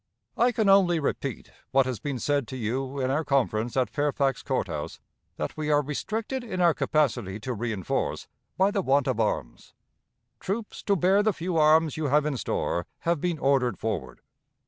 I 0.35 0.51
can 0.51 0.67
only 0.67 0.99
repeat 0.99 1.51
what 1.69 1.85
has 1.85 1.99
been 1.99 2.17
said 2.17 2.47
to 2.47 2.57
you 2.57 2.99
in 2.99 3.11
our 3.11 3.23
conference 3.23 3.77
at 3.77 3.87
Fairfax 3.87 4.41
Court 4.41 4.65
House, 4.67 4.99
that 5.37 5.55
we 5.55 5.69
are 5.69 5.83
restricted 5.83 6.43
in 6.43 6.59
our 6.59 6.73
capacity 6.73 7.39
to 7.41 7.55
reënforce 7.55 8.25
by 8.57 8.71
the 8.71 8.81
want 8.81 9.05
of 9.05 9.19
arms. 9.19 9.75
Troops 10.39 10.81
to 10.85 10.95
bear 10.95 11.21
the 11.21 11.33
few 11.33 11.55
arms 11.55 11.97
you 11.97 12.05
have 12.07 12.25
in 12.25 12.35
store 12.35 12.87
have 13.01 13.21
been 13.21 13.37
ordered 13.37 13.77
forward. 13.77 14.21